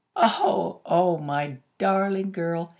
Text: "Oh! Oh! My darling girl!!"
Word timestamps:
"Oh! 0.15 0.81
Oh! 0.83 1.19
My 1.19 1.59
darling 1.77 2.31
girl!!" 2.31 2.69